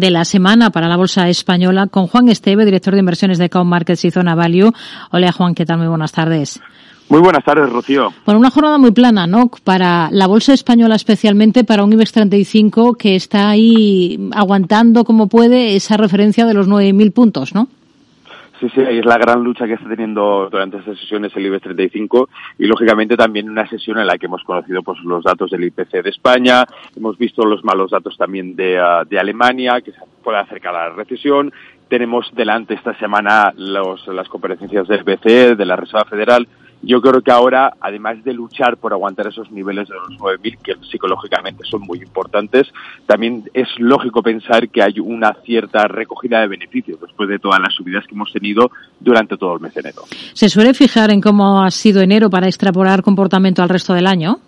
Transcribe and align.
de 0.00 0.12
la 0.12 0.24
semana 0.24 0.70
para 0.70 0.86
la 0.86 0.96
bolsa 0.96 1.28
española 1.28 1.88
con 1.88 2.06
Juan 2.06 2.28
Esteve, 2.28 2.64
director 2.64 2.94
de 2.94 3.00
inversiones 3.00 3.36
de 3.36 3.50
Cow 3.50 3.64
Markets 3.64 4.04
y 4.04 4.12
Zona 4.12 4.36
Value. 4.36 4.70
Hola 5.10 5.32
Juan, 5.32 5.56
¿qué 5.56 5.66
tal? 5.66 5.78
Muy 5.78 5.88
buenas 5.88 6.12
tardes. 6.12 6.60
Muy 7.08 7.20
buenas 7.20 7.44
tardes, 7.44 7.68
Rocío. 7.68 8.12
Bueno, 8.24 8.38
una 8.38 8.50
jornada 8.52 8.78
muy 8.78 8.92
plana, 8.92 9.26
¿no? 9.26 9.50
Para 9.64 10.08
la 10.12 10.28
bolsa 10.28 10.54
española 10.54 10.94
especialmente, 10.94 11.64
para 11.64 11.82
un 11.82 11.92
IBEX 11.92 12.12
35 12.12 12.94
que 12.94 13.16
está 13.16 13.50
ahí 13.50 14.30
aguantando 14.30 15.02
como 15.02 15.26
puede 15.26 15.74
esa 15.74 15.96
referencia 15.96 16.46
de 16.46 16.54
los 16.54 16.68
9.000 16.68 17.12
puntos, 17.12 17.52
¿no? 17.52 17.66
Sí, 18.60 18.68
sí, 18.74 18.80
es 18.80 19.04
la 19.04 19.18
gran 19.18 19.44
lucha 19.44 19.66
que 19.66 19.74
está 19.74 19.88
teniendo 19.88 20.48
durante 20.50 20.78
estas 20.78 20.98
sesiones 20.98 21.34
el 21.36 21.46
IBEX 21.46 21.62
35 21.62 22.28
y 22.58 22.66
lógicamente 22.66 23.16
también 23.16 23.48
una 23.48 23.68
sesión 23.68 23.98
en 23.98 24.06
la 24.08 24.18
que 24.18 24.26
hemos 24.26 24.42
conocido 24.42 24.82
pues 24.82 24.98
los 25.04 25.22
datos 25.22 25.50
del 25.52 25.62
IPC 25.62 26.02
de 26.02 26.10
España, 26.10 26.64
hemos 26.96 27.16
visto 27.16 27.44
los 27.44 27.62
malos 27.62 27.92
datos 27.92 28.16
también 28.16 28.56
de, 28.56 28.80
uh, 28.82 29.08
de 29.08 29.18
Alemania, 29.18 29.80
que 29.80 29.92
se 29.92 30.00
puede 30.24 30.38
acercar 30.38 30.74
a 30.74 30.88
la 30.88 30.94
recesión, 30.94 31.52
tenemos 31.88 32.30
delante 32.34 32.74
esta 32.74 32.98
semana 32.98 33.52
los, 33.56 34.06
las 34.08 34.28
comparecencias 34.28 34.88
del 34.88 35.04
BCE, 35.04 35.54
de 35.54 35.64
la 35.64 35.76
Reserva 35.76 36.04
Federal, 36.06 36.48
yo 36.82 37.00
creo 37.00 37.20
que 37.22 37.30
ahora, 37.30 37.74
además 37.80 38.22
de 38.24 38.32
luchar 38.32 38.76
por 38.76 38.92
aguantar 38.92 39.26
esos 39.26 39.50
niveles 39.50 39.88
de 39.88 39.94
los 39.94 40.18
9.000, 40.20 40.58
que 40.62 40.74
psicológicamente 40.90 41.64
son 41.64 41.82
muy 41.82 41.98
importantes, 41.98 42.68
también 43.06 43.44
es 43.52 43.68
lógico 43.78 44.22
pensar 44.22 44.68
que 44.68 44.82
hay 44.82 45.00
una 45.00 45.34
cierta 45.44 45.88
recogida 45.88 46.40
de 46.40 46.48
beneficios 46.48 47.00
después 47.00 47.28
de 47.28 47.38
todas 47.38 47.60
las 47.60 47.74
subidas 47.74 48.06
que 48.06 48.14
hemos 48.14 48.32
tenido 48.32 48.70
durante 49.00 49.36
todo 49.36 49.54
el 49.54 49.60
mes 49.60 49.74
de 49.74 49.80
enero. 49.80 50.02
¿Se 50.32 50.48
suele 50.48 50.74
fijar 50.74 51.10
en 51.10 51.20
cómo 51.20 51.62
ha 51.62 51.70
sido 51.70 52.00
enero 52.00 52.30
para 52.30 52.46
extrapolar 52.46 53.02
comportamiento 53.02 53.62
al 53.62 53.68
resto 53.68 53.94
del 53.94 54.06
año? 54.06 54.38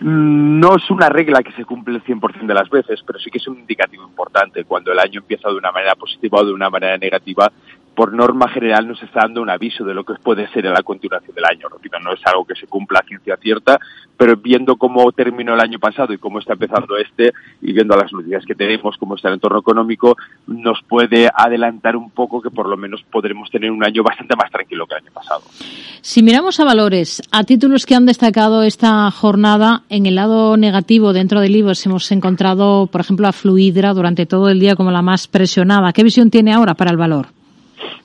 No 0.00 0.76
es 0.76 0.90
una 0.90 1.10
regla 1.10 1.42
que 1.42 1.52
se 1.52 1.66
cumple 1.66 1.96
el 1.96 2.04
100% 2.04 2.46
de 2.46 2.54
las 2.54 2.70
veces, 2.70 3.00
pero 3.06 3.18
sí 3.18 3.30
que 3.30 3.36
es 3.36 3.46
un 3.46 3.58
indicativo 3.58 4.02
importante. 4.02 4.64
Cuando 4.64 4.92
el 4.92 4.98
año 4.98 5.20
empieza 5.20 5.50
de 5.50 5.56
una 5.56 5.70
manera 5.70 5.94
positiva 5.94 6.40
o 6.40 6.44
de 6.44 6.54
una 6.54 6.70
manera 6.70 6.96
negativa, 6.96 7.52
por 8.00 8.14
norma 8.14 8.48
general 8.48 8.88
nos 8.88 9.02
está 9.02 9.20
dando 9.24 9.42
un 9.42 9.50
aviso 9.50 9.84
de 9.84 9.92
lo 9.92 10.04
que 10.04 10.14
puede 10.14 10.48
ser 10.52 10.64
en 10.64 10.72
la 10.72 10.82
continuación 10.82 11.34
del 11.34 11.44
año. 11.44 11.68
No 12.02 12.14
es 12.14 12.20
algo 12.24 12.46
que 12.46 12.54
se 12.54 12.66
cumpla 12.66 13.00
a 13.00 13.06
ciencia 13.06 13.36
cierta, 13.36 13.78
pero 14.16 14.36
viendo 14.36 14.76
cómo 14.76 15.12
terminó 15.12 15.52
el 15.52 15.60
año 15.60 15.78
pasado 15.78 16.14
y 16.14 16.16
cómo 16.16 16.38
está 16.38 16.54
empezando 16.54 16.96
este, 16.96 17.34
y 17.60 17.74
viendo 17.74 17.94
las 17.94 18.10
noticias 18.10 18.46
que 18.46 18.54
tenemos, 18.54 18.96
cómo 18.96 19.16
está 19.16 19.28
el 19.28 19.34
entorno 19.34 19.58
económico, 19.58 20.16
nos 20.46 20.80
puede 20.88 21.28
adelantar 21.34 21.94
un 21.94 22.08
poco 22.10 22.40
que 22.40 22.48
por 22.48 22.70
lo 22.70 22.78
menos 22.78 23.02
podremos 23.02 23.50
tener 23.50 23.70
un 23.70 23.84
año 23.84 24.02
bastante 24.02 24.34
más 24.34 24.50
tranquilo 24.50 24.86
que 24.86 24.94
el 24.94 25.02
año 25.02 25.12
pasado. 25.12 25.42
Si 26.00 26.22
miramos 26.22 26.58
a 26.58 26.64
valores, 26.64 27.20
a 27.32 27.44
títulos 27.44 27.84
que 27.84 27.96
han 27.96 28.06
destacado 28.06 28.62
esta 28.62 29.10
jornada, 29.10 29.82
en 29.90 30.06
el 30.06 30.14
lado 30.14 30.56
negativo 30.56 31.12
dentro 31.12 31.42
del 31.42 31.54
IBEX 31.54 31.84
hemos 31.84 32.10
encontrado, 32.12 32.86
por 32.86 33.02
ejemplo, 33.02 33.28
a 33.28 33.32
Fluidra 33.32 33.92
durante 33.92 34.24
todo 34.24 34.48
el 34.48 34.58
día 34.58 34.74
como 34.74 34.90
la 34.90 35.02
más 35.02 35.28
presionada. 35.28 35.92
¿Qué 35.92 36.02
visión 36.02 36.30
tiene 36.30 36.54
ahora 36.54 36.72
para 36.72 36.92
el 36.92 36.96
valor? 36.96 37.39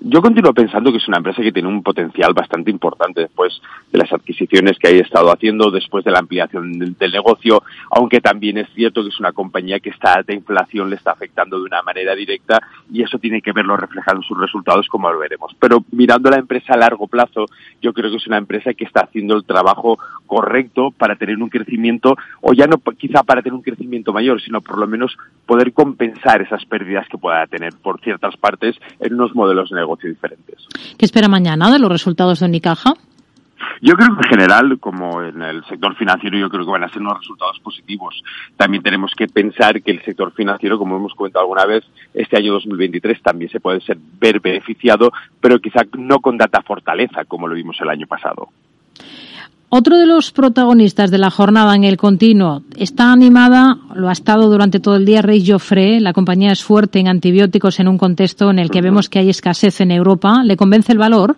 Yo 0.02 0.22
continúo 0.22 0.54
pensando 0.54 0.92
que 0.92 0.98
es 0.98 1.08
una 1.08 1.18
empresa 1.18 1.42
que 1.42 1.54
tiene 1.54 1.70
un 1.70 1.82
potencial 1.82 2.34
bastante 2.34 2.70
importante 2.70 3.22
después 3.22 3.62
de 3.92 3.98
las 3.98 4.12
adquisiciones 4.12 4.78
que 4.78 4.88
ha 4.88 4.92
estado 4.92 5.32
haciendo, 5.32 5.72
después 5.72 6.04
de 6.04 6.12
la 6.12 6.20
ampliación 6.20 6.78
del, 6.78 7.12
negocio, 7.12 7.64
aunque 7.92 8.20
también 8.20 8.58
es 8.58 8.68
cierto 8.76 9.02
que 9.02 9.10
es 9.10 9.20
una 9.20 9.32
compañía 9.32 9.80
que 9.80 9.92
esta 9.92 10.14
alta 10.14 10.34
inflación 10.34 10.90
le 10.90 10.98
está 10.98 11.12
afectando 11.12 11.58
de 11.58 11.66
una 11.66 11.82
manera 11.82 12.14
directa 12.14 12.62
y 12.92 13.04
eso 13.04 13.20
tiene 13.20 13.42
que 13.42 13.54
verlo 13.54 13.78
reflejado 13.78 14.18
en 14.18 14.24
sus 14.24 14.38
resultados 14.38 14.88
como 14.90 15.10
lo 15.10 15.18
veremos. 15.18 15.56
Pero 15.60 15.86
mirando 15.92 16.30
la 16.30 16.38
empresa 16.38 16.74
a 16.74 16.78
largo 16.78 17.08
plazo, 17.08 17.46
yo 17.82 17.94
creo 17.94 18.12
que 18.12 18.18
es 18.18 18.28
una 18.28 18.38
empresa 18.38 18.74
que 18.74 18.84
está 18.84 19.02
haciendo 19.02 19.36
el 19.36 19.46
trabajo 19.46 19.98
correcto 20.26 20.92
para 20.92 21.16
tener 21.16 21.38
un 21.38 21.50
crecimiento, 21.50 22.18
o 22.42 22.54
ya 22.54 22.68
no 22.68 22.82
quizá 22.98 23.24
para 23.24 23.42
tener 23.42 23.54
un 23.54 23.62
crecimiento 23.62 24.12
mayor, 24.12 24.42
sino 24.42 24.60
por 24.60 24.78
lo 24.78 24.88
menos 24.88 25.16
poder 25.46 25.72
compensar 25.72 26.42
esas 26.42 26.66
pérdidas 26.66 27.08
que 27.08 27.18
pueda 27.18 27.48
tener 27.48 27.74
por 27.82 28.02
ciertas 28.02 28.36
partes 28.36 28.76
en 29.00 29.14
unos 29.14 29.34
modelos 29.34 29.70
de 29.70 29.78
negocio 29.78 29.85
diferentes. 29.86 30.68
¿Qué 30.98 31.06
espera 31.06 31.28
mañana 31.28 31.72
de 31.72 31.80
los 31.80 31.90
resultados 31.90 32.40
de 32.40 32.46
Unicaja? 32.46 32.94
Yo 33.82 33.94
creo 33.94 34.16
que 34.16 34.24
en 34.24 34.30
general, 34.30 34.80
como 34.80 35.22
en 35.22 35.42
el 35.42 35.64
sector 35.66 35.96
financiero, 35.96 36.38
yo 36.38 36.50
creo 36.50 36.66
que 36.66 36.72
van 36.72 36.84
a 36.84 36.90
ser 36.90 37.02
unos 37.02 37.20
resultados 37.20 37.60
positivos. 37.60 38.24
También 38.58 38.84
tenemos 38.84 39.14
que 39.16 39.28
pensar 39.28 39.82
que 39.82 39.92
el 39.92 40.04
sector 40.04 40.32
financiero, 40.34 40.78
como 40.78 40.98
hemos 40.98 41.14
comentado 41.14 41.44
alguna 41.44 41.66
vez, 41.66 41.84
este 42.14 42.38
año 42.38 42.54
2023 42.54 43.22
también 43.22 43.52
se 43.52 43.60
puede 43.60 43.82
ser 43.82 43.98
ver 44.20 44.40
beneficiado, 44.40 45.12
pero 45.40 45.60
quizá 45.60 45.82
no 45.98 46.20
con 46.20 46.38
data 46.38 46.62
fortaleza 46.62 47.26
como 47.26 47.48
lo 47.48 47.56
vimos 47.56 47.78
el 47.82 47.90
año 47.90 48.08
pasado. 48.08 48.50
Otro 49.70 49.98
de 49.98 50.06
los 50.06 50.32
protagonistas 50.32 51.10
de 51.10 51.18
la 51.18 51.32
jornada 51.32 51.76
en 51.76 51.84
el 51.84 51.98
continuo 51.98 52.62
está 52.78 53.12
animada, 53.12 53.78
lo 53.96 54.10
ha 54.10 54.12
estado 54.12 54.50
durante 54.50 54.80
todo 54.80 54.96
el 54.96 55.06
día 55.06 55.24
Rey 55.24 55.44
Joffre. 55.46 56.00
La 56.00 56.14
compañía 56.14 56.52
es 56.52 56.64
fuerte 56.64 57.00
en 57.00 57.08
antibióticos 57.08 57.80
en 57.80 57.88
un 57.88 57.98
contexto 57.98 58.52
en 58.52 58.60
el 58.60 58.70
que 58.70 58.82
vemos 58.82 59.10
que 59.10 59.20
hay 59.20 59.30
escasez 59.30 59.82
en 59.82 59.92
Europa. 59.92 60.44
¿Le 60.44 60.56
convence 60.56 60.92
el 60.92 61.00
valor? 61.00 61.36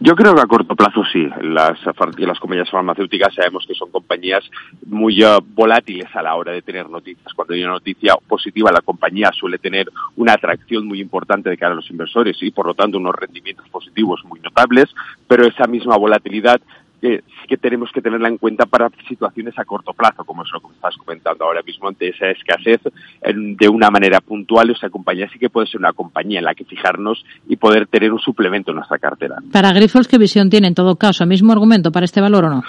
Yo 0.00 0.14
creo 0.14 0.34
que 0.34 0.40
a 0.42 0.46
corto 0.46 0.76
plazo 0.76 1.02
sí. 1.10 1.26
Las, 1.42 1.78
las 2.18 2.38
compañías 2.38 2.70
farmacéuticas 2.70 3.34
sabemos 3.34 3.64
que 3.66 3.74
son 3.74 3.90
compañías 3.90 4.44
muy 4.86 5.24
uh, 5.24 5.40
volátiles 5.54 6.14
a 6.14 6.22
la 6.22 6.36
hora 6.36 6.52
de 6.52 6.62
tener 6.62 6.88
noticias. 6.88 7.32
Cuando 7.34 7.54
hay 7.54 7.62
una 7.62 7.72
noticia 7.72 8.14
positiva, 8.28 8.70
la 8.70 8.82
compañía 8.82 9.30
suele 9.32 9.58
tener 9.58 9.88
una 10.16 10.34
atracción 10.34 10.86
muy 10.86 11.00
importante 11.00 11.50
de 11.50 11.56
cara 11.56 11.72
a 11.72 11.76
los 11.76 11.90
inversores 11.90 12.36
y, 12.42 12.50
por 12.50 12.66
lo 12.66 12.74
tanto, 12.74 12.98
unos 12.98 13.14
rendimientos 13.14 13.68
positivos 13.70 14.20
muy 14.24 14.38
notables, 14.40 14.94
pero 15.26 15.46
esa 15.46 15.66
misma 15.66 15.96
volatilidad 15.96 16.60
que 17.00 17.18
sí 17.18 17.46
que 17.48 17.56
tenemos 17.56 17.90
que 17.92 18.02
tenerla 18.02 18.28
en 18.28 18.38
cuenta 18.38 18.66
para 18.66 18.90
situaciones 19.08 19.58
a 19.58 19.64
corto 19.64 19.92
plazo, 19.92 20.24
como 20.24 20.42
es 20.42 20.50
lo 20.52 20.60
que 20.60 20.74
estás 20.74 20.96
comentando 20.96 21.44
ahora 21.44 21.62
mismo, 21.62 21.88
ante 21.88 22.08
esa 22.08 22.30
escasez 22.30 22.80
en, 23.22 23.56
de 23.56 23.68
una 23.68 23.90
manera 23.90 24.20
puntual. 24.20 24.70
O 24.70 24.74
sea, 24.76 24.90
compañía 24.90 25.28
sí 25.32 25.38
que 25.38 25.50
puede 25.50 25.66
ser 25.66 25.80
una 25.80 25.92
compañía 25.92 26.38
en 26.38 26.44
la 26.44 26.54
que 26.54 26.64
fijarnos 26.64 27.24
y 27.48 27.56
poder 27.56 27.86
tener 27.86 28.12
un 28.12 28.18
suplemento 28.18 28.70
en 28.70 28.76
nuestra 28.76 28.98
cartera. 28.98 29.36
Para 29.52 29.72
Grifols, 29.72 30.08
¿qué 30.08 30.18
visión 30.18 30.50
tiene 30.50 30.68
en 30.68 30.74
todo 30.74 30.96
caso? 30.96 31.22
¿El 31.24 31.30
mismo 31.30 31.52
argumento 31.52 31.92
para 31.92 32.04
este 32.04 32.20
valor 32.20 32.44
o 32.44 32.50
no? 32.50 32.62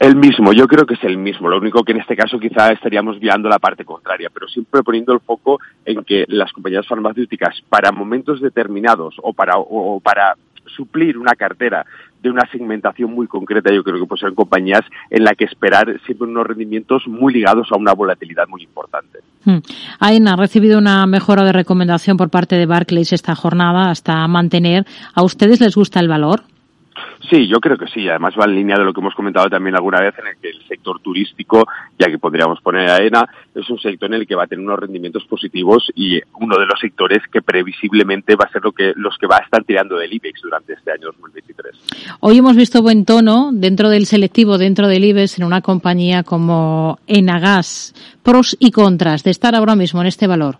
El 0.00 0.16
mismo, 0.16 0.54
yo 0.54 0.66
creo 0.66 0.86
que 0.86 0.94
es 0.94 1.04
el 1.04 1.18
mismo. 1.18 1.48
Lo 1.48 1.58
único 1.58 1.82
que 1.82 1.92
en 1.92 2.00
este 2.00 2.16
caso 2.16 2.38
quizá 2.38 2.68
estaríamos 2.68 3.20
viendo 3.20 3.48
la 3.48 3.58
parte 3.58 3.84
contraria, 3.84 4.30
pero 4.32 4.48
siempre 4.48 4.82
poniendo 4.82 5.12
el 5.12 5.20
foco 5.20 5.60
en 5.84 6.02
que 6.02 6.24
las 6.28 6.50
compañías 6.52 6.86
farmacéuticas 6.86 7.60
para 7.68 7.92
momentos 7.92 8.40
determinados 8.40 9.16
o 9.22 9.34
para, 9.34 9.58
o 9.58 10.00
para 10.00 10.34
suplir 10.74 11.18
una 11.18 11.34
cartera 11.34 11.84
de 12.22 12.30
una 12.30 12.48
segmentación 12.50 13.12
muy 13.12 13.26
concreta, 13.26 13.74
yo 13.74 13.82
creo 13.82 14.00
que 14.00 14.06
puede 14.06 14.20
ser 14.20 14.34
compañías 14.34 14.82
en 15.10 15.24
la 15.24 15.34
que 15.34 15.44
esperar 15.44 16.00
siempre 16.06 16.28
unos 16.28 16.46
rendimientos 16.46 17.02
muy 17.06 17.32
ligados 17.32 17.68
a 17.72 17.76
una 17.76 17.92
volatilidad 17.92 18.46
muy 18.48 18.62
importante. 18.62 19.18
Hmm. 19.44 19.58
Ha 19.98 20.36
recibido 20.36 20.78
una 20.78 21.04
mejora 21.06 21.44
de 21.44 21.52
recomendación 21.52 22.16
por 22.16 22.30
parte 22.30 22.56
de 22.56 22.66
Barclays 22.66 23.12
esta 23.12 23.34
jornada 23.34 23.90
hasta 23.90 24.26
mantener. 24.28 24.86
¿A 25.14 25.22
ustedes 25.24 25.60
les 25.60 25.74
gusta 25.74 25.98
el 26.00 26.08
valor? 26.08 26.42
Sí, 27.30 27.46
yo 27.46 27.60
creo 27.60 27.78
que 27.78 27.86
sí. 27.86 28.08
Además 28.08 28.34
va 28.38 28.44
en 28.44 28.54
línea 28.54 28.76
de 28.76 28.84
lo 28.84 28.92
que 28.92 29.00
hemos 29.00 29.14
comentado 29.14 29.48
también 29.48 29.76
alguna 29.76 30.00
vez 30.00 30.14
en 30.18 30.26
el 30.26 30.36
que 30.36 30.50
el 30.50 30.66
sector 30.66 31.00
turístico, 31.00 31.66
ya 31.98 32.08
que 32.08 32.18
podríamos 32.18 32.60
poner 32.60 32.90
a 32.90 32.98
ENA, 32.98 33.28
es 33.54 33.68
un 33.70 33.78
sector 33.78 34.08
en 34.08 34.20
el 34.20 34.26
que 34.26 34.34
va 34.34 34.44
a 34.44 34.46
tener 34.46 34.64
unos 34.64 34.78
rendimientos 34.78 35.24
positivos 35.24 35.90
y 35.94 36.20
uno 36.40 36.58
de 36.58 36.66
los 36.66 36.78
sectores 36.80 37.22
que 37.32 37.42
previsiblemente 37.42 38.34
va 38.34 38.46
a 38.48 38.52
ser 38.52 38.62
lo 38.62 38.72
que, 38.72 38.92
los 38.96 39.16
que 39.18 39.26
va 39.26 39.36
a 39.36 39.44
estar 39.44 39.64
tirando 39.64 39.96
del 39.96 40.12
IBEX 40.12 40.42
durante 40.42 40.72
este 40.74 40.90
año 40.90 41.06
2023. 41.06 42.16
Hoy 42.20 42.38
hemos 42.38 42.56
visto 42.56 42.82
buen 42.82 43.04
tono 43.04 43.50
dentro 43.52 43.88
del 43.88 44.06
selectivo, 44.06 44.58
dentro 44.58 44.88
del 44.88 45.04
IBEX, 45.04 45.38
en 45.38 45.44
una 45.44 45.60
compañía 45.60 46.22
como 46.22 46.98
Enagas. 47.06 47.94
Pros 48.22 48.56
y 48.58 48.70
contras 48.70 49.22
de 49.24 49.30
estar 49.30 49.54
ahora 49.54 49.76
mismo 49.76 50.00
en 50.00 50.06
este 50.06 50.26
valor. 50.26 50.58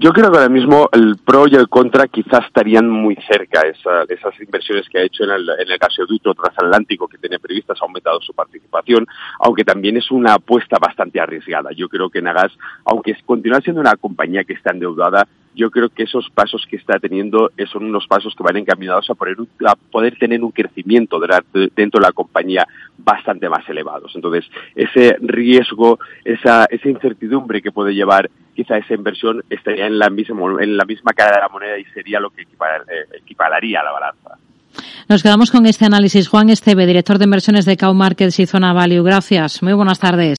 Yo 0.00 0.12
creo 0.12 0.30
que 0.30 0.38
ahora 0.38 0.48
mismo 0.48 0.88
el 0.92 1.16
pro 1.16 1.48
y 1.48 1.56
el 1.56 1.68
contra 1.68 2.06
quizás 2.06 2.46
estarían 2.46 2.88
muy 2.88 3.16
cerca. 3.28 3.62
Esa, 3.62 4.04
esas 4.08 4.40
inversiones 4.40 4.88
que 4.88 4.98
ha 4.98 5.02
hecho 5.02 5.24
en 5.24 5.30
el, 5.30 5.48
en 5.58 5.68
el 5.72 5.76
gasoducto 5.76 6.34
transatlántico 6.34 7.08
que 7.08 7.18
tiene 7.18 7.40
previstas 7.40 7.78
ha 7.80 7.84
aumentado 7.84 8.20
su 8.20 8.32
participación, 8.32 9.04
aunque 9.40 9.64
también 9.64 9.96
es 9.96 10.08
una 10.12 10.34
apuesta 10.34 10.76
bastante 10.80 11.20
arriesgada. 11.20 11.70
Yo 11.72 11.88
creo 11.88 12.10
que 12.10 12.22
Nagas, 12.22 12.52
aunque 12.84 13.16
continúa 13.26 13.60
siendo 13.60 13.80
una 13.80 13.96
compañía 13.96 14.44
que 14.44 14.52
está 14.52 14.70
endeudada, 14.70 15.26
yo 15.56 15.68
creo 15.72 15.88
que 15.88 16.04
esos 16.04 16.30
pasos 16.30 16.64
que 16.70 16.76
está 16.76 17.00
teniendo 17.00 17.50
son 17.72 17.84
unos 17.84 18.06
pasos 18.06 18.32
que 18.36 18.44
van 18.44 18.56
encaminados 18.56 19.10
a 19.10 19.14
poder, 19.16 19.36
a 19.66 19.74
poder 19.74 20.16
tener 20.16 20.44
un 20.44 20.52
crecimiento 20.52 21.18
dentro 21.18 22.00
de 22.00 22.06
la 22.06 22.12
compañía 22.12 22.64
bastante 22.98 23.48
más 23.48 23.68
elevados. 23.68 24.12
Entonces, 24.14 24.48
ese 24.76 25.16
riesgo, 25.20 25.98
esa, 26.24 26.66
esa 26.70 26.88
incertidumbre 26.88 27.60
que 27.60 27.72
puede 27.72 27.92
llevar 27.92 28.30
quizá 28.58 28.76
esa 28.76 28.94
inversión 28.94 29.44
estaría 29.48 29.86
en 29.86 30.00
la 30.00 30.10
misma, 30.10 30.60
en 30.60 30.76
la 30.76 30.84
misma 30.84 31.12
cara 31.12 31.36
de 31.36 31.42
la 31.42 31.48
moneda 31.48 31.78
y 31.78 31.84
sería 31.94 32.18
lo 32.18 32.30
que 32.30 32.42
equipar, 32.42 32.82
eh, 32.88 33.18
equipararía 33.22 33.78
a 33.80 33.84
la 33.84 33.92
balanza. 33.92 34.30
Nos 35.08 35.22
quedamos 35.22 35.52
con 35.52 35.64
este 35.66 35.84
análisis. 35.84 36.26
Juan 36.26 36.50
Esteve, 36.50 36.84
director 36.84 37.18
de 37.18 37.24
inversiones 37.24 37.66
de 37.66 37.76
Cow 37.76 37.94
Markets 37.94 38.40
y 38.40 38.46
Zona 38.46 38.72
Value. 38.72 39.04
Gracias. 39.04 39.62
Muy 39.62 39.74
buenas 39.74 40.00
tardes. 40.00 40.26